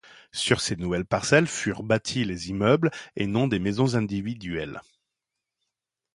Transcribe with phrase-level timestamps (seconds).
[0.31, 4.81] Sur ces nouvelles parcelles furent bâtis les immeubles et non des maisons individuelles.